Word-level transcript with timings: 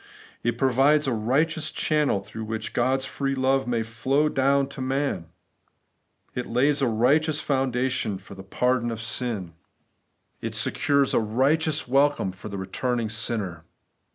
It 0.41 0.57
provides 0.57 1.05
a 1.05 1.13
righteous 1.13 1.69
channel 1.69 2.21
through 2.21 2.45
which 2.45 2.73
God's 2.73 3.05
free 3.05 3.35
love 3.35 3.67
may 3.67 3.83
flow 3.83 4.29
down 4.29 4.67
to 4.69 4.81
man. 4.81 5.27
It 6.33 6.47
lays 6.47 6.81
a 6.81 6.87
righteous 6.87 7.39
foundation 7.39 8.17
for 8.17 8.33
the 8.33 8.41
pardon 8.41 8.89
r 8.89 8.95
100 8.95 8.95
The 8.95 8.95
Everlasting 8.95 9.37
Righteousness. 9.37 9.53
of 9.61 10.41
sin. 10.41 10.47
It 10.47 10.55
secures 10.73 11.13
a 11.13 11.19
righteous 11.19 11.87
welcome 11.87 12.31
for 12.31 12.49
the 12.49 12.57
re 12.57 12.65
turning 12.65 13.09
sinner. 13.09 13.63